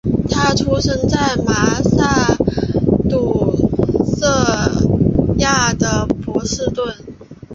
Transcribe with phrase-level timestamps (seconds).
[0.31, 2.35] 他出生在麻萨
[3.07, 3.55] 诸
[4.03, 4.25] 塞
[4.79, 6.91] 州的波士顿。